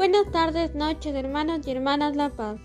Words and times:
Buenas 0.00 0.32
tardes, 0.32 0.74
noches, 0.74 1.14
hermanos 1.14 1.66
y 1.66 1.72
hermanas 1.72 2.16
La 2.16 2.30
Paz. 2.30 2.58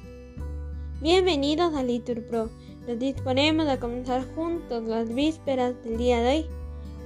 Bienvenidos 1.02 1.76
a 1.76 1.84
Litur 1.84 2.26
Pro. 2.26 2.50
Nos 2.88 2.98
disponemos 2.98 3.68
a 3.68 3.78
comenzar 3.78 4.26
juntos 4.36 4.86
las 4.86 5.14
vísperas 5.14 5.76
del 5.84 5.98
día 5.98 6.22
de 6.22 6.30
hoy, 6.30 6.46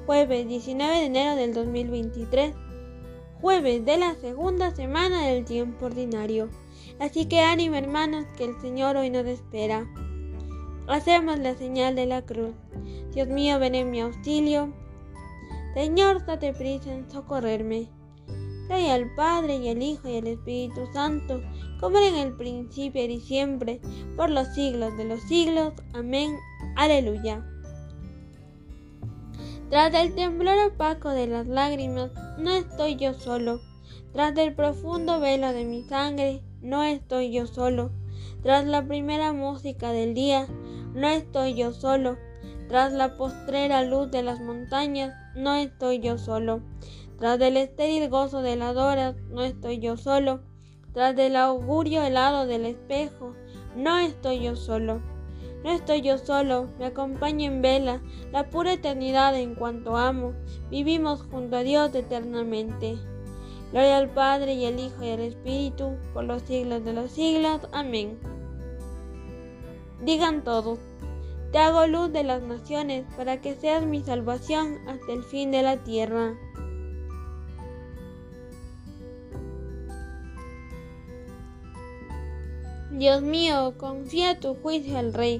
jueves 0.05 0.47
19 0.47 0.97
de 0.97 1.05
enero 1.05 1.35
del 1.35 1.55
2023, 1.55 2.53
jueves 3.41 3.83
de 3.83 3.97
la 3.97 4.13
segunda 4.17 4.69
semana 4.75 5.25
del 5.25 5.45
tiempo 5.45 5.87
ordinario. 5.87 6.47
Así 6.99 7.25
que 7.25 7.39
ánimo, 7.39 7.73
hermanos, 7.73 8.25
que 8.37 8.45
el 8.45 8.61
Señor 8.61 8.97
hoy 8.97 9.09
nos 9.09 9.25
espera. 9.25 9.87
Hacemos 10.87 11.39
la 11.39 11.55
señal 11.55 11.95
de 11.95 12.05
la 12.05 12.23
cruz. 12.23 12.53
Dios 13.15 13.29
mío, 13.29 13.57
ven 13.57 13.73
en 13.73 13.89
mi 13.89 13.99
auxilio. 14.01 14.71
Señor, 15.73 16.23
date 16.23 16.53
prisa 16.53 16.93
en 16.93 17.09
socorrerme. 17.09 17.89
Gloria 18.69 18.93
al 18.93 19.09
Padre 19.15 19.55
y 19.55 19.69
al 19.69 19.81
Hijo 19.81 20.07
y 20.07 20.17
al 20.17 20.27
Espíritu 20.27 20.85
Santo, 20.93 21.41
como 21.79 21.97
era 21.97 22.09
en 22.09 22.27
el 22.27 22.33
principio 22.33 23.03
y 23.03 23.19
siempre, 23.19 23.81
por 24.15 24.29
los 24.29 24.47
siglos 24.49 24.95
de 24.95 25.05
los 25.05 25.21
siglos. 25.23 25.73
Amén. 25.93 26.37
Aleluya. 26.75 27.43
Tras 29.71 29.91
el 29.95 30.13
temblor 30.13 30.55
opaco 30.67 31.09
de 31.09 31.25
las 31.25 31.47
lágrimas, 31.47 32.11
no 32.37 32.51
estoy 32.51 32.95
yo 32.95 33.15
solo. 33.15 33.59
Tras 34.13 34.37
el 34.37 34.53
profundo 34.53 35.19
velo 35.19 35.51
de 35.51 35.65
mi 35.65 35.81
sangre, 35.81 36.43
no 36.61 36.83
estoy 36.83 37.31
yo 37.31 37.47
solo. 37.47 37.89
Tras 38.43 38.65
la 38.65 38.85
primera 38.85 39.33
música 39.33 39.91
del 39.91 40.13
día, 40.13 40.45
no 40.93 41.07
estoy 41.07 41.55
yo 41.55 41.73
solo. 41.73 42.17
Tras 42.67 42.93
la 42.93 43.17
postrera 43.17 43.81
luz 43.81 44.11
de 44.11 44.21
las 44.21 44.39
montañas, 44.39 45.15
no 45.35 45.55
estoy 45.55 45.99
yo 46.01 46.19
solo. 46.19 46.61
Tras 47.19 47.39
el 47.41 47.57
estéril 47.57 48.09
gozo 48.09 48.41
de 48.41 48.55
las 48.55 48.77
horas, 48.77 49.15
no 49.29 49.43
estoy 49.43 49.79
yo 49.79 49.97
solo. 49.97 50.39
Tras 50.93 51.17
el 51.17 51.35
augurio 51.35 52.01
helado 52.01 52.47
del 52.47 52.65
espejo, 52.65 53.35
no 53.75 53.97
estoy 53.99 54.39
yo 54.39 54.55
solo. 54.55 55.01
No 55.63 55.71
estoy 55.71 56.01
yo 56.01 56.17
solo, 56.17 56.69
me 56.79 56.85
acompaña 56.85 57.45
en 57.45 57.61
vela 57.61 58.01
la 58.31 58.49
pura 58.49 58.71
eternidad 58.71 59.35
en 59.35 59.55
cuanto 59.55 59.97
amo. 59.97 60.33
Vivimos 60.71 61.23
junto 61.23 61.57
a 61.57 61.63
Dios 61.63 61.93
eternamente. 61.93 62.97
Gloria 63.71 63.97
al 63.97 64.09
Padre 64.09 64.53
y 64.53 64.65
al 64.65 64.79
Hijo 64.79 65.03
y 65.03 65.09
al 65.09 65.19
Espíritu, 65.19 65.97
por 66.13 66.23
los 66.23 66.43
siglos 66.43 66.85
de 66.85 66.93
los 66.93 67.11
siglos. 67.11 67.67
Amén. 67.73 68.17
Digan 70.01 70.45
todos, 70.45 70.79
te 71.51 71.57
hago 71.57 71.85
luz 71.87 72.13
de 72.13 72.23
las 72.23 72.41
naciones 72.41 73.05
para 73.17 73.41
que 73.41 73.55
seas 73.55 73.85
mi 73.85 74.01
salvación 74.01 74.77
hasta 74.87 75.11
el 75.11 75.23
fin 75.23 75.51
de 75.51 75.61
la 75.61 75.83
tierra. 75.83 76.37
Dios 82.99 83.21
mío, 83.21 83.75
confía 83.77 84.41
tu 84.41 84.55
juicio 84.55 84.97
al 84.97 85.13
Rey, 85.13 85.39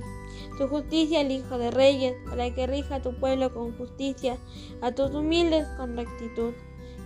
tu 0.57 0.69
justicia 0.69 1.19
al 1.19 1.29
Hijo 1.29 1.57
de 1.57 1.71
Reyes, 1.71 2.15
para 2.29 2.55
que 2.55 2.67
rija 2.67 2.95
a 2.95 3.02
tu 3.02 3.13
pueblo 3.19 3.53
con 3.53 3.77
justicia, 3.77 4.38
a 4.81 4.93
tus 4.93 5.13
humildes 5.13 5.67
con 5.75 5.97
rectitud. 5.97 6.53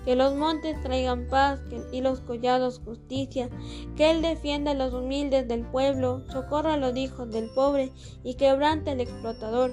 Que 0.06 0.16
los 0.16 0.36
montes 0.36 0.80
traigan 0.84 1.28
paz 1.28 1.60
y 1.92 2.02
los 2.02 2.20
collados 2.20 2.82
justicia, 2.86 3.50
que 3.96 4.12
Él 4.12 4.22
defienda 4.22 4.72
a 4.72 4.76
los 4.76 4.94
humildes 4.94 5.48
del 5.48 5.66
pueblo, 5.66 6.22
socorra 6.32 6.76
a 6.76 6.78
los 6.78 6.96
hijos 6.96 7.32
del 7.32 7.50
pobre 7.56 7.92
y 8.24 8.36
quebrante 8.36 8.92
al 8.92 9.02
explotador. 9.02 9.72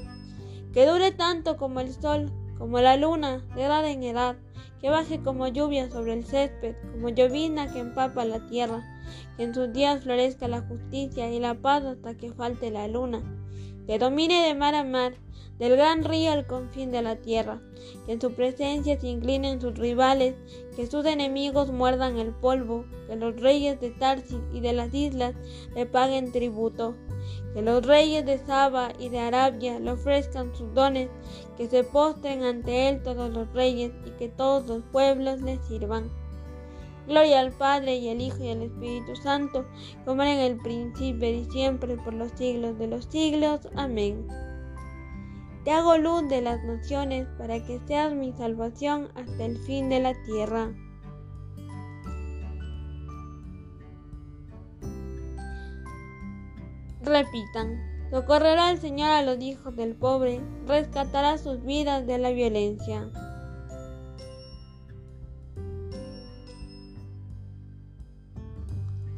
Que 0.72 0.86
dure 0.86 1.10
tanto 1.10 1.58
como 1.58 1.80
el 1.80 1.92
sol, 1.92 2.32
como 2.56 2.80
la 2.80 2.96
luna, 2.96 3.44
de 3.54 3.64
edad 3.64 3.86
en 3.86 4.02
edad, 4.02 4.36
que 4.80 4.90
baje 4.90 5.20
como 5.22 5.48
lluvia 5.48 5.90
sobre 5.90 6.14
el 6.14 6.24
césped, 6.24 6.74
como 6.92 7.10
llovina 7.10 7.72
que 7.72 7.80
empapa 7.80 8.24
la 8.24 8.46
tierra, 8.46 8.82
que 9.36 9.44
en 9.44 9.54
sus 9.54 9.72
días 9.72 10.02
florezca 10.02 10.48
la 10.48 10.62
justicia 10.62 11.30
y 11.30 11.38
la 11.38 11.54
paz 11.54 11.84
hasta 11.84 12.16
que 12.16 12.32
falte 12.32 12.70
la 12.70 12.88
luna, 12.88 13.22
que 13.90 13.98
domine 13.98 14.46
de 14.46 14.54
mar 14.54 14.76
a 14.76 14.84
mar, 14.84 15.14
del 15.58 15.76
gran 15.76 16.04
río 16.04 16.30
al 16.30 16.46
confín 16.46 16.92
de 16.92 17.02
la 17.02 17.16
tierra, 17.16 17.60
que 18.06 18.12
en 18.12 18.20
su 18.20 18.32
presencia 18.34 19.00
se 19.00 19.08
inclinen 19.08 19.60
sus 19.60 19.76
rivales, 19.76 20.36
que 20.76 20.86
sus 20.86 21.04
enemigos 21.06 21.72
muerdan 21.72 22.16
el 22.16 22.30
polvo, 22.32 22.84
que 23.08 23.16
los 23.16 23.40
reyes 23.40 23.80
de 23.80 23.90
Tarsis 23.90 24.38
y 24.52 24.60
de 24.60 24.74
las 24.74 24.94
islas 24.94 25.34
le 25.74 25.86
paguen 25.86 26.30
tributo, 26.30 26.94
que 27.52 27.62
los 27.62 27.84
reyes 27.84 28.24
de 28.24 28.38
Saba 28.38 28.92
y 28.96 29.08
de 29.08 29.18
Arabia 29.18 29.80
le 29.80 29.90
ofrezcan 29.90 30.54
sus 30.54 30.72
dones, 30.72 31.10
que 31.56 31.66
se 31.66 31.82
postren 31.82 32.44
ante 32.44 32.90
él 32.90 33.02
todos 33.02 33.32
los 33.32 33.52
reyes 33.52 33.90
y 34.06 34.10
que 34.10 34.28
todos 34.28 34.68
los 34.68 34.84
pueblos 34.92 35.42
le 35.42 35.58
sirvan. 35.64 36.08
Gloria 37.06 37.40
al 37.40 37.52
Padre 37.52 37.96
y 37.96 38.08
al 38.08 38.20
Hijo 38.20 38.42
y 38.42 38.50
al 38.50 38.62
Espíritu 38.62 39.16
Santo, 39.16 39.66
como 40.04 40.22
era 40.22 40.32
en 40.34 40.52
el 40.52 40.56
principio 40.58 41.28
y 41.28 41.44
siempre, 41.46 41.96
por 41.96 42.14
los 42.14 42.32
siglos 42.32 42.78
de 42.78 42.86
los 42.86 43.06
siglos. 43.06 43.60
Amén. 43.74 44.26
Te 45.64 45.72
hago 45.72 45.98
luz 45.98 46.28
de 46.28 46.40
las 46.40 46.62
naciones 46.64 47.26
para 47.36 47.64
que 47.64 47.80
seas 47.86 48.14
mi 48.14 48.32
salvación 48.32 49.08
hasta 49.14 49.44
el 49.44 49.58
fin 49.58 49.88
de 49.88 50.00
la 50.00 50.14
tierra. 50.24 50.72
Repitan, 57.02 57.78
socorrerá 58.10 58.70
el 58.70 58.78
Señor 58.78 59.10
a 59.10 59.22
los 59.22 59.40
hijos 59.40 59.74
del 59.74 59.96
pobre, 59.96 60.40
rescatará 60.66 61.38
sus 61.38 61.62
vidas 61.64 62.06
de 62.06 62.18
la 62.18 62.30
violencia. 62.30 63.10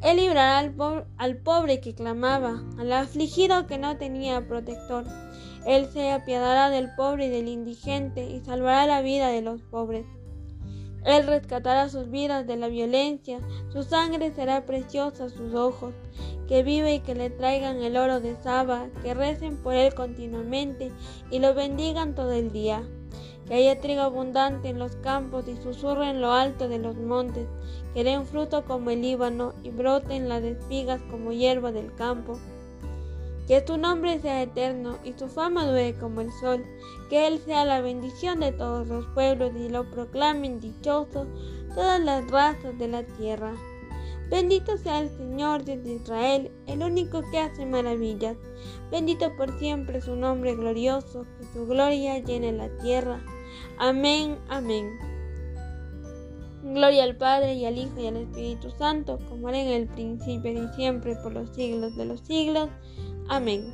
Él 0.03 0.17
librará 0.17 0.59
al, 0.59 1.37
pobre 1.37 1.81
que 1.81 1.95
clamaba, 1.95 2.61
al 2.79 2.93
afligido 2.93 3.67
que 3.69 3.79
no 3.79 3.97
tenía 3.97 4.49
protector. 4.49 5.05
Él 5.65 5.87
se 5.93 6.11
apiadará 6.11 6.71
del 6.71 6.93
pobre 6.97 7.27
y 7.27 7.31
del 7.31 7.47
indigente 7.47 8.29
y 8.29 8.41
salvará 8.41 8.87
la 8.87 9.01
vida 9.01 9.29
de 9.29 9.43
los 9.43 9.63
pobres. 9.63 10.05
Él 11.05 11.27
rescatará 11.27 11.89
sus 11.89 12.11
vidas 12.11 12.47
de 12.47 12.57
la 12.57 12.69
violencia, 12.69 13.39
su 13.73 13.85
sangre 13.85 14.33
será 14.33 14.67
preciosa 14.67 15.25
a 15.25 15.29
sus 15.29 15.55
ojos, 15.55 15.95
que 16.49 16.63
vive 16.63 16.95
y 16.95 17.01
que 17.01 17.15
le 17.15 17.31
traigan 17.31 17.81
el 17.83 17.97
oro 17.97 18.21
de 18.21 18.37
Saba, 18.37 18.89
que 19.03 19.15
recen 19.15 19.57
por 19.57 19.75
él 19.75 19.95
continuamente 19.95 20.93
y 21.31 21.39
lo 21.39 21.55
bendigan 21.55 22.15
todo 22.15 22.33
el 22.33 22.53
día 22.53 22.83
que 23.47 23.55
haya 23.55 23.81
trigo 23.81 24.03
abundante 24.03 24.69
en 24.69 24.79
los 24.79 24.97
campos 24.97 25.47
y 25.49 25.57
susurre 25.57 26.11
en 26.11 26.21
lo 26.21 26.33
alto 26.33 26.69
de 26.69 26.79
los 26.79 26.97
montes, 26.97 27.49
que 27.95 28.05
den 28.05 28.25
fruto 28.27 28.65
como 28.65 28.91
el 28.91 29.03
Líbano 29.03 29.53
y 29.63 29.71
broten 29.71 30.29
las 30.29 30.43
espigas 30.43 31.01
como 31.11 31.33
hierba 31.33 31.73
del 31.73 31.95
campo. 31.95 32.39
Que 33.47 33.61
tu 33.61 33.77
nombre 33.77 34.21
sea 34.21 34.43
eterno 34.43 34.99
y 35.05 35.13
tu 35.13 35.27
fama 35.27 35.67
dure 35.67 35.95
como 35.99 36.21
el 36.21 36.31
sol, 36.41 36.65
que 37.11 37.27
Él 37.27 37.41
sea 37.41 37.65
la 37.65 37.81
bendición 37.81 38.41
de 38.41 38.53
todos 38.53 38.87
los 38.87 39.05
pueblos 39.09 39.53
y 39.57 39.69
lo 39.69 39.91
proclamen 39.91 40.61
dichoso 40.61 41.27
todas 41.75 42.01
las 42.01 42.31
razas 42.31 42.79
de 42.79 42.89
la 42.89 43.03
tierra. 43.03 43.53
Bendito 44.31 44.79
sea 44.79 45.01
el 45.01 45.11
Señor 45.11 45.63
Dios 45.63 45.85
de 45.85 45.93
Israel, 45.93 46.51
el 46.67 46.83
único 46.83 47.21
que 47.31 47.39
hace 47.39 47.67
maravillas. 47.67 48.39
Bendito 48.91 49.37
por 49.37 49.59
siempre 49.59 50.01
su 50.01 50.17
nombre 50.17 50.55
glorioso, 50.55 51.27
que 51.39 51.45
su 51.53 51.67
gloria 51.67 52.19
llene 52.19 52.53
la 52.53 52.71
tierra. 52.79 53.21
Amén, 53.79 54.39
amén. 54.49 54.99
Gloria 56.63 57.03
al 57.05 57.17
Padre 57.17 57.55
y 57.55 57.65
al 57.65 57.77
Hijo 57.77 58.01
y 58.01 58.07
al 58.07 58.17
Espíritu 58.17 58.71
Santo, 58.71 59.19
como 59.29 59.49
era 59.49 59.59
en 59.59 59.69
el 59.69 59.89
principio 59.89 60.53
y 60.53 60.69
siempre, 60.75 61.17
por 61.17 61.33
los 61.33 61.51
siglos 61.51 61.97
de 61.97 62.05
los 62.05 62.21
siglos. 62.21 62.69
Amén. 63.29 63.65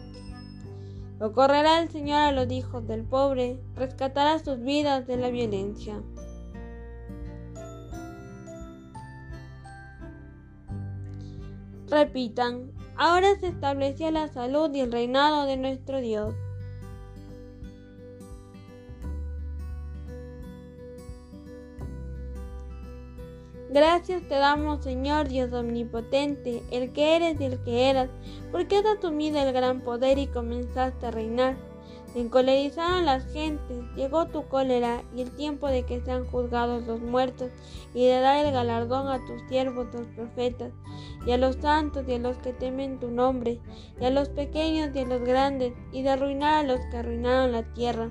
Socorrerá 1.18 1.82
el 1.82 1.90
Señor 1.90 2.20
a 2.20 2.32
los 2.32 2.50
hijos 2.50 2.86
del 2.86 3.04
pobre, 3.04 3.60
rescatará 3.74 4.38
sus 4.38 4.60
vidas 4.60 5.06
de 5.06 5.16
la 5.16 5.30
violencia. 5.30 6.00
Repitan, 11.88 12.70
ahora 12.96 13.34
se 13.40 13.48
estableció 13.48 14.10
la 14.10 14.28
salud 14.28 14.72
y 14.74 14.80
el 14.80 14.92
reinado 14.92 15.44
de 15.46 15.56
nuestro 15.56 16.00
Dios. 16.00 16.34
Gracias 23.78 24.26
te 24.26 24.34
damos, 24.34 24.82
Señor 24.82 25.28
Dios 25.28 25.52
omnipotente, 25.52 26.64
el 26.72 26.92
que 26.92 27.14
eres 27.14 27.40
y 27.40 27.44
el 27.44 27.62
que 27.62 27.88
eras, 27.88 28.10
porque 28.50 28.78
has 28.78 28.84
asumido 28.84 29.38
el 29.38 29.52
gran 29.52 29.82
poder 29.82 30.18
y 30.18 30.26
comenzaste 30.26 31.06
a 31.06 31.12
reinar. 31.12 31.56
Se 32.12 32.18
encolerizaron 32.18 33.06
las 33.06 33.32
gentes, 33.32 33.78
llegó 33.94 34.26
tu 34.26 34.48
cólera 34.48 35.04
y 35.14 35.20
el 35.20 35.30
tiempo 35.30 35.68
de 35.68 35.84
que 35.84 36.00
sean 36.00 36.26
juzgados 36.26 36.88
los 36.88 37.00
muertos 37.00 37.52
y 37.94 38.04
de 38.04 38.18
dar 38.18 38.44
el 38.44 38.52
galardón 38.52 39.06
a 39.06 39.24
tus 39.24 39.42
siervos 39.48 39.86
los 39.94 40.08
profetas, 40.08 40.72
y 41.24 41.30
a 41.30 41.38
los 41.38 41.54
santos 41.54 42.02
y 42.08 42.14
a 42.14 42.18
los 42.18 42.36
que 42.38 42.52
temen 42.52 42.98
tu 42.98 43.12
nombre, 43.12 43.60
y 44.00 44.04
a 44.04 44.10
los 44.10 44.28
pequeños 44.28 44.90
y 44.92 44.98
a 44.98 45.06
los 45.06 45.20
grandes, 45.20 45.72
y 45.92 46.02
de 46.02 46.10
arruinar 46.10 46.64
a 46.64 46.66
los 46.66 46.80
que 46.90 46.96
arruinaron 46.96 47.52
la 47.52 47.62
tierra. 47.74 48.10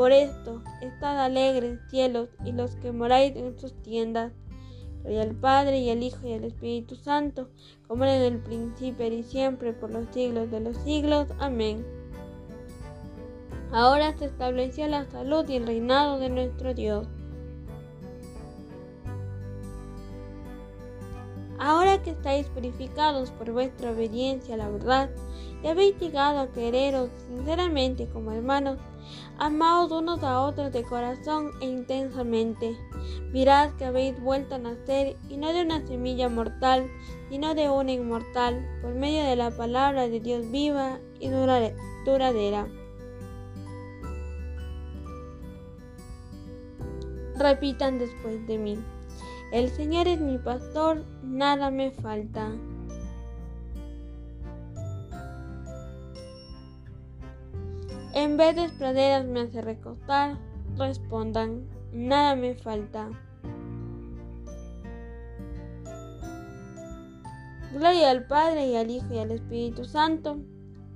Por 0.00 0.12
esto, 0.12 0.62
estad 0.80 1.22
alegres, 1.22 1.78
cielos, 1.90 2.30
y 2.42 2.52
los 2.52 2.74
que 2.76 2.90
moráis 2.90 3.36
en 3.36 3.58
sus 3.58 3.74
tiendas. 3.82 4.32
Gloria 5.02 5.20
al 5.20 5.34
Padre, 5.34 5.80
y 5.80 5.90
al 5.90 6.02
Hijo, 6.02 6.26
y 6.26 6.32
al 6.32 6.44
Espíritu 6.44 6.96
Santo, 6.96 7.50
como 7.86 8.04
era 8.04 8.16
en 8.16 8.32
el 8.32 8.38
principio 8.38 9.06
y 9.08 9.22
siempre, 9.22 9.74
por 9.74 9.90
los 9.90 10.08
siglos 10.14 10.50
de 10.50 10.60
los 10.60 10.78
siglos. 10.78 11.28
Amén. 11.38 11.84
Ahora 13.72 14.16
se 14.16 14.24
estableció 14.24 14.88
la 14.88 15.04
salud 15.04 15.46
y 15.50 15.56
el 15.56 15.66
reinado 15.66 16.18
de 16.18 16.30
nuestro 16.30 16.72
Dios. 16.72 17.06
Que 22.04 22.12
estáis 22.12 22.46
purificados 22.48 23.30
por 23.30 23.52
vuestra 23.52 23.90
obediencia 23.90 24.54
a 24.54 24.58
la 24.58 24.70
verdad, 24.70 25.10
y 25.62 25.66
habéis 25.66 25.98
llegado 25.98 26.38
a 26.38 26.50
quereros 26.50 27.10
sinceramente 27.28 28.08
como 28.08 28.32
hermanos, 28.32 28.78
amaos 29.38 29.92
unos 29.92 30.22
a 30.22 30.40
otros 30.40 30.72
de 30.72 30.82
corazón 30.82 31.50
e 31.60 31.66
intensamente. 31.66 32.74
Mirad 33.32 33.72
que 33.76 33.84
habéis 33.84 34.18
vuelto 34.18 34.54
a 34.54 34.58
nacer, 34.58 35.16
y 35.28 35.36
no 35.36 35.52
de 35.52 35.62
una 35.62 35.86
semilla 35.86 36.30
mortal, 36.30 36.88
sino 37.28 37.54
de 37.54 37.68
una 37.68 37.92
inmortal, 37.92 38.66
por 38.80 38.94
medio 38.94 39.22
de 39.22 39.36
la 39.36 39.50
palabra 39.50 40.08
de 40.08 40.20
Dios 40.20 40.50
viva 40.50 40.98
y 41.18 41.28
duradera. 41.28 42.66
Repitan 47.36 47.98
después 47.98 48.46
de 48.46 48.58
mí. 48.58 48.78
El 49.52 49.68
Señor 49.68 50.06
es 50.06 50.20
mi 50.20 50.38
pastor, 50.38 51.04
nada 51.24 51.72
me 51.72 51.90
falta. 51.90 52.52
En 58.14 58.36
vez 58.36 58.54
de 58.54 58.68
praderas 58.78 59.26
me 59.26 59.40
hace 59.40 59.60
recostar, 59.60 60.38
respondan, 60.76 61.66
nada 61.92 62.36
me 62.36 62.54
falta. 62.54 63.08
Gloria 67.72 68.10
al 68.10 68.26
Padre 68.28 68.68
y 68.68 68.76
al 68.76 68.90
Hijo 68.90 69.12
y 69.12 69.18
al 69.18 69.32
Espíritu 69.32 69.84
Santo, 69.84 70.38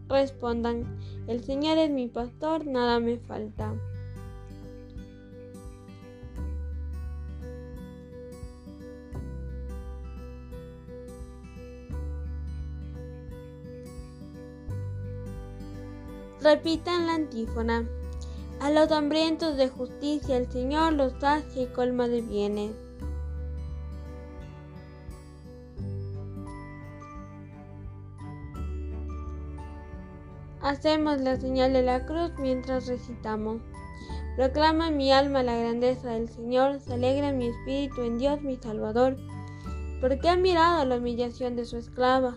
respondan, 0.08 0.98
el 1.26 1.42
Señor 1.42 1.78
es 1.78 1.90
mi 1.90 2.06
pastor, 2.06 2.66
nada 2.66 3.00
me 3.00 3.18
falta. 3.18 3.74
Repitan 16.44 17.06
la 17.06 17.14
antífona. 17.14 17.88
A 18.60 18.70
los 18.70 18.92
hambrientos 18.92 19.56
de 19.56 19.70
justicia 19.70 20.36
el 20.36 20.46
Señor 20.52 20.92
los 20.92 21.14
sacia 21.18 21.62
y 21.62 21.66
colma 21.68 22.06
de 22.06 22.20
bienes. 22.20 22.72
Hacemos 30.60 31.22
la 31.22 31.40
señal 31.40 31.72
de 31.72 31.82
la 31.82 32.04
cruz 32.04 32.32
mientras 32.38 32.88
recitamos. 32.88 33.62
Proclama 34.36 34.90
mi 34.90 35.12
alma 35.12 35.42
la 35.42 35.56
grandeza 35.56 36.10
del 36.10 36.28
Señor, 36.28 36.78
se 36.80 36.92
alegra 36.92 37.32
mi 37.32 37.46
espíritu 37.46 38.02
en 38.02 38.18
Dios 38.18 38.42
mi 38.42 38.56
Salvador, 38.56 39.16
porque 40.02 40.28
ha 40.28 40.36
mirado 40.36 40.84
la 40.84 40.96
humillación 40.96 41.56
de 41.56 41.64
su 41.64 41.78
esclava. 41.78 42.36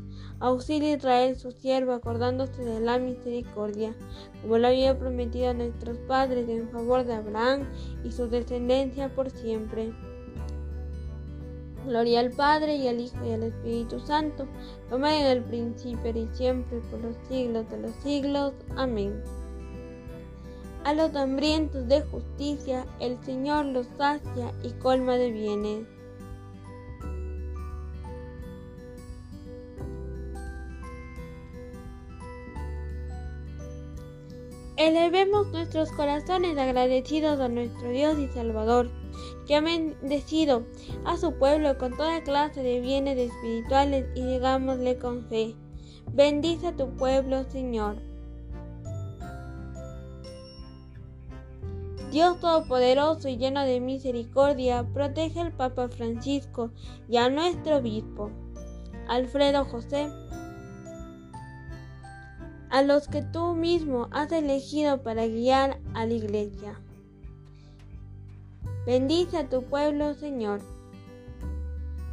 Auxilia 0.41 0.95
Israel 0.95 1.35
su 1.37 1.51
siervo, 1.51 1.93
acordándose 1.93 2.65
de 2.65 2.79
la 2.79 2.97
misericordia, 2.97 3.93
como 4.41 4.57
lo 4.57 4.67
había 4.67 4.97
prometido 4.97 5.51
a 5.51 5.53
nuestros 5.53 5.99
padres 5.99 6.49
en 6.49 6.67
favor 6.69 7.05
de 7.05 7.13
Abraham 7.13 7.69
y 8.03 8.11
su 8.11 8.27
descendencia 8.27 9.13
por 9.13 9.29
siempre. 9.29 9.93
Gloria 11.85 12.21
al 12.21 12.31
Padre 12.31 12.75
y 12.75 12.87
al 12.87 12.99
Hijo 12.99 13.23
y 13.23 13.33
al 13.33 13.43
Espíritu 13.43 13.99
Santo, 13.99 14.47
como 14.89 15.05
en 15.05 15.25
el 15.25 15.43
principio 15.43 16.11
y 16.11 16.27
siempre, 16.33 16.79
por 16.89 17.01
los 17.01 17.15
siglos 17.27 17.69
de 17.69 17.77
los 17.77 17.91
siglos. 18.03 18.53
Amén. 18.75 19.21
A 20.83 20.93
los 20.95 21.15
hambrientos 21.15 21.87
de 21.87 22.01
justicia, 22.01 22.87
el 22.99 23.23
Señor 23.23 23.65
los 23.65 23.85
sacia 23.95 24.51
y 24.63 24.71
colma 24.71 25.17
de 25.17 25.31
bienes. 25.31 26.00
Elevemos 34.81 35.45
nuestros 35.51 35.91
corazones 35.91 36.57
agradecidos 36.57 37.39
a 37.39 37.47
nuestro 37.47 37.91
Dios 37.91 38.17
y 38.17 38.27
Salvador, 38.29 38.89
que 39.45 39.55
ha 39.55 39.61
bendecido 39.61 40.65
a 41.05 41.17
su 41.17 41.37
pueblo 41.37 41.77
con 41.77 41.95
toda 41.95 42.23
clase 42.23 42.63
de 42.63 42.79
bienes 42.79 43.15
espirituales 43.15 44.07
y 44.15 44.23
digámosle 44.23 44.97
con 44.97 45.27
fe. 45.29 45.53
Bendice 46.13 46.69
a 46.69 46.75
tu 46.75 46.97
pueblo, 46.97 47.43
Señor. 47.51 47.97
Dios 52.11 52.39
Todopoderoso 52.39 53.29
y 53.29 53.37
lleno 53.37 53.61
de 53.61 53.79
misericordia, 53.79 54.83
protege 54.95 55.41
al 55.41 55.51
Papa 55.51 55.89
Francisco 55.89 56.71
y 57.07 57.17
a 57.17 57.29
nuestro 57.29 57.77
obispo, 57.77 58.31
Alfredo 59.07 59.63
José 59.63 60.09
a 62.71 62.81
los 62.83 63.09
que 63.09 63.21
tú 63.21 63.53
mismo 63.53 64.07
has 64.11 64.31
elegido 64.31 65.03
para 65.03 65.27
guiar 65.27 65.77
a 65.93 66.05
la 66.05 66.13
iglesia. 66.13 66.79
Bendice 68.85 69.37
a 69.37 69.49
tu 69.49 69.63
pueblo, 69.63 70.13
Señor. 70.13 70.61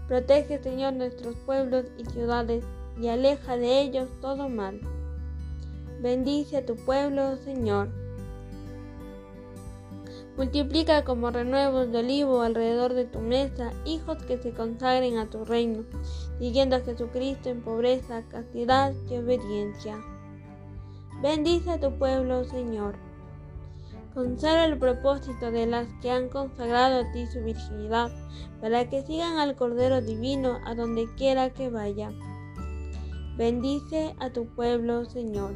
Protege, 0.08 0.60
Señor, 0.60 0.94
nuestros 0.94 1.36
pueblos 1.46 1.86
y 1.96 2.04
ciudades 2.06 2.64
y 3.00 3.06
aleja 3.06 3.56
de 3.56 3.80
ellos 3.80 4.08
todo 4.20 4.48
mal. 4.48 4.80
Bendice 6.02 6.56
a 6.56 6.66
tu 6.66 6.74
pueblo, 6.74 7.36
Señor. 7.36 7.90
Multiplica 10.36 11.04
como 11.04 11.30
renuevos 11.30 11.92
de 11.92 11.98
olivo 11.98 12.42
alrededor 12.42 12.94
de 12.94 13.04
tu 13.04 13.20
mesa 13.20 13.72
hijos 13.84 14.22
que 14.24 14.38
se 14.38 14.50
consagren 14.50 15.18
a 15.18 15.26
tu 15.26 15.44
reino, 15.44 15.84
siguiendo 16.40 16.74
a 16.76 16.80
Jesucristo 16.80 17.48
en 17.48 17.62
pobreza, 17.62 18.24
castidad 18.28 18.92
y 19.08 19.16
obediencia. 19.16 19.98
Bendice 21.22 21.70
a 21.72 21.80
tu 21.80 21.98
pueblo, 21.98 22.44
Señor. 22.44 22.94
Conserva 24.14 24.66
el 24.66 24.78
propósito 24.78 25.50
de 25.50 25.66
las 25.66 25.88
que 26.00 26.12
han 26.12 26.28
consagrado 26.28 27.00
a 27.00 27.12
ti 27.12 27.26
su 27.26 27.40
virginidad, 27.40 28.12
para 28.60 28.88
que 28.88 29.02
sigan 29.02 29.38
al 29.38 29.56
Cordero 29.56 30.00
Divino 30.00 30.60
a 30.64 30.76
donde 30.76 31.08
quiera 31.16 31.50
que 31.50 31.70
vaya. 31.70 32.12
Bendice 33.36 34.14
a 34.20 34.30
tu 34.30 34.46
pueblo, 34.46 35.04
Señor. 35.06 35.54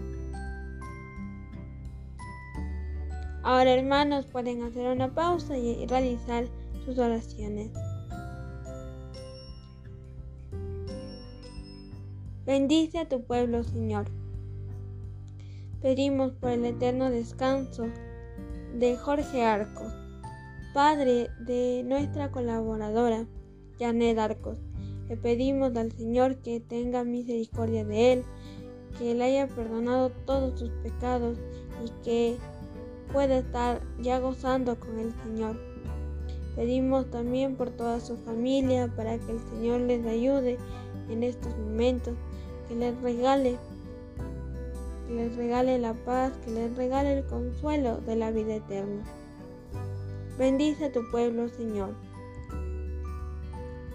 Ahora, 3.45 3.73
hermanos, 3.73 4.27
pueden 4.27 4.65
hacer 4.65 4.91
una 4.91 5.15
pausa 5.15 5.57
y 5.57 5.87
realizar 5.87 6.47
sus 6.85 6.99
oraciones. 6.99 7.71
Bendice 12.45 12.99
a 12.99 13.09
tu 13.09 13.23
pueblo, 13.23 13.63
Señor. 13.63 14.22
Pedimos 15.83 16.31
por 16.35 16.51
el 16.51 16.65
eterno 16.65 17.11
descanso 17.11 17.87
de 18.79 18.97
Jorge 18.97 19.45
Arcos, 19.45 19.93
padre 20.73 21.29
de 21.41 21.83
nuestra 21.85 22.31
colaboradora, 22.31 23.27
Janet 23.81 24.17
Arcos, 24.17 24.59
Le 25.09 25.17
pedimos 25.17 25.75
al 25.75 25.91
Señor 25.91 26.37
que 26.37 26.61
tenga 26.61 27.03
misericordia 27.03 27.85
de 27.85 28.13
él, 28.13 28.25
que 28.97 29.17
le 29.17 29.25
haya 29.25 29.49
perdonado 29.49 30.11
todos 30.25 30.61
sus 30.61 30.71
pecados 30.85 31.37
y 31.85 31.91
que 32.05 32.37
pueda 33.13 33.39
estar 33.39 33.83
ya 34.01 34.21
gozando 34.21 34.79
con 34.79 35.01
el 35.01 35.13
Señor. 35.25 35.59
Pedimos 36.55 37.11
también 37.11 37.57
por 37.57 37.71
toda 37.71 37.99
su 37.99 38.17
familia 38.19 38.87
para 38.95 39.19
que 39.19 39.33
el 39.33 39.41
Señor 39.41 39.81
les 39.81 40.07
ayude 40.07 40.59
en 41.11 41.25
estos 41.25 41.59
momentos, 41.59 42.15
que 42.69 42.77
les 42.77 42.97
regale, 43.03 43.59
que 45.13 45.19
les 45.19 45.37
regale 45.37 45.79
la 45.79 45.93
paz, 45.93 46.33
que 46.45 46.51
les 46.51 46.75
regale 46.75 47.19
el 47.19 47.27
consuelo 47.27 47.99
de 47.99 48.17
la 48.17 48.31
vida 48.31 48.57
eterna. 48.57 49.05
Bendice 50.39 50.87
a 50.87 50.93
tu 50.93 51.03
pueblo, 51.11 51.49
Señor. 51.51 51.95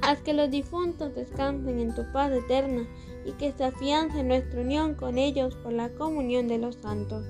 Haz 0.01 0.21
que 0.21 0.33
los 0.33 0.51
difuntos 0.51 1.15
descansen 1.15 1.79
en 1.79 1.95
tu 1.95 2.03
paz 2.11 2.31
eterna 2.31 2.87
y 3.25 3.31
que 3.33 3.51
se 3.51 3.65
afiance 3.65 4.23
nuestra 4.23 4.61
unión 4.61 4.93
con 4.93 5.17
ellos 5.17 5.55
por 5.55 5.73
la 5.73 5.89
comunión 5.89 6.47
de 6.47 6.59
los 6.59 6.75
santos. 6.75 7.25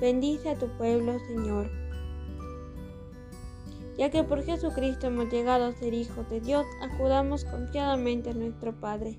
Bendice 0.00 0.50
a 0.50 0.58
tu 0.58 0.68
pueblo, 0.78 1.18
Señor. 1.26 1.70
Ya 3.98 4.10
que 4.10 4.24
por 4.24 4.44
Jesucristo 4.44 5.08
hemos 5.08 5.30
llegado 5.30 5.66
a 5.66 5.72
ser 5.72 5.92
hijos 5.92 6.28
de 6.30 6.40
Dios, 6.40 6.64
acudamos 6.80 7.44
confiadamente 7.44 8.30
a 8.30 8.34
nuestro 8.34 8.72
Padre. 8.80 9.18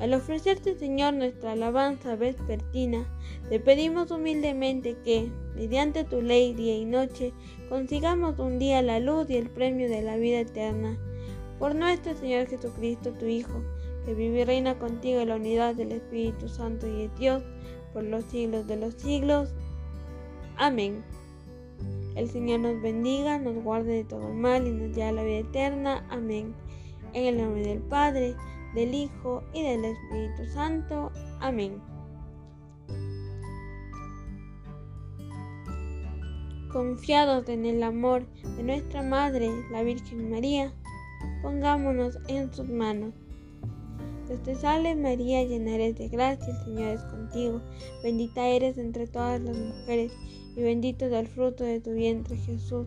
Al 0.00 0.14
ofrecerte, 0.14 0.78
Señor, 0.78 1.12
nuestra 1.12 1.52
alabanza 1.52 2.16
vespertina, 2.16 3.06
te 3.50 3.60
pedimos 3.60 4.10
humildemente 4.10 4.96
que, 5.04 5.30
mediante 5.54 6.04
tu 6.04 6.22
ley 6.22 6.54
día 6.54 6.74
y 6.74 6.86
noche, 6.86 7.34
consigamos 7.68 8.38
un 8.38 8.58
día 8.58 8.80
la 8.80 8.98
luz 8.98 9.28
y 9.28 9.36
el 9.36 9.50
premio 9.50 9.90
de 9.90 10.00
la 10.00 10.16
vida 10.16 10.40
eterna. 10.40 10.98
Por 11.58 11.74
nuestro 11.74 12.14
Señor 12.14 12.46
Jesucristo, 12.46 13.12
tu 13.12 13.26
Hijo, 13.26 13.62
que 14.06 14.14
vive 14.14 14.40
y 14.40 14.44
reina 14.44 14.78
contigo 14.78 15.20
en 15.20 15.28
la 15.28 15.36
unidad 15.36 15.74
del 15.74 15.92
Espíritu 15.92 16.48
Santo 16.48 16.86
y 16.86 16.92
de 16.92 17.10
Dios, 17.18 17.42
por 17.92 18.02
los 18.02 18.24
siglos 18.24 18.66
de 18.66 18.76
los 18.78 18.94
siglos. 18.94 19.52
Amén. 20.56 21.04
El 22.16 22.30
Señor 22.30 22.60
nos 22.60 22.80
bendiga, 22.80 23.38
nos 23.38 23.62
guarde 23.62 23.96
de 23.96 24.04
todo 24.04 24.30
mal 24.30 24.66
y 24.66 24.70
nos 24.70 24.96
lleve 24.96 25.08
a 25.08 25.12
la 25.12 25.24
vida 25.24 25.38
eterna. 25.40 26.06
Amén. 26.08 26.54
En 27.12 27.26
el 27.26 27.36
nombre 27.36 27.62
del 27.62 27.80
Padre, 27.80 28.34
del 28.74 28.94
Hijo 28.94 29.42
y 29.52 29.62
del 29.62 29.84
Espíritu 29.84 30.46
Santo. 30.52 31.10
Amén. 31.40 31.80
Confiados 36.72 37.48
en 37.48 37.66
el 37.66 37.82
amor 37.82 38.26
de 38.56 38.62
nuestra 38.62 39.02
Madre, 39.02 39.50
la 39.72 39.82
Virgen 39.82 40.30
María, 40.30 40.72
pongámonos 41.42 42.16
en 42.28 42.52
sus 42.52 42.68
manos. 42.68 43.12
Dios 44.28 44.42
te 44.44 44.54
salve 44.54 44.94
María, 44.94 45.42
llena 45.42 45.74
eres 45.74 45.96
de 45.96 46.08
gracia, 46.08 46.46
el 46.46 46.64
Señor 46.64 46.88
es 46.90 47.02
contigo, 47.02 47.60
bendita 48.04 48.46
eres 48.46 48.78
entre 48.78 49.08
todas 49.08 49.40
las 49.40 49.56
mujeres 49.56 50.12
y 50.54 50.62
bendito 50.62 51.06
es 51.06 51.12
el 51.12 51.26
fruto 51.26 51.64
de 51.64 51.80
tu 51.80 51.90
vientre 51.90 52.36
Jesús. 52.36 52.86